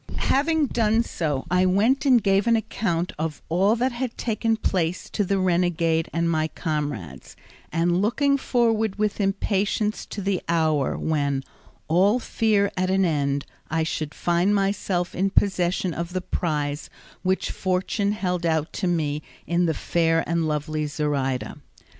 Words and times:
Having 0.17 0.65
done 0.65 1.03
so 1.03 1.45
I 1.51 1.67
went 1.67 2.07
and 2.07 2.23
gave 2.23 2.47
an 2.47 2.55
account 2.55 3.13
of 3.19 3.39
all 3.49 3.75
that 3.75 3.91
had 3.91 4.17
taken 4.17 4.57
place 4.57 5.07
to 5.11 5.23
the 5.23 5.37
renegade 5.37 6.09
and 6.11 6.27
my 6.27 6.47
comrades, 6.47 7.35
and 7.71 8.01
looked 8.01 8.39
forward 8.39 8.97
with 8.97 9.21
impatience 9.21 10.07
to 10.07 10.19
the 10.23 10.41
hour 10.49 10.97
when, 10.97 11.43
all 11.87 12.17
fear 12.17 12.71
at 12.75 12.89
an 12.89 13.05
end, 13.05 13.45
I 13.69 13.83
should 13.83 14.15
find 14.15 14.55
myself 14.55 15.13
in 15.13 15.29
possession 15.29 15.93
of 15.93 16.13
the 16.13 16.21
prize 16.21 16.89
which 17.21 17.51
fortune 17.51 18.13
held 18.13 18.43
out 18.43 18.73
to 18.73 18.87
me 18.87 19.21
in 19.45 19.67
the 19.67 19.75
fair 19.75 20.27
and 20.27 20.47
lovely 20.47 20.87
Zoraida. 20.87 21.57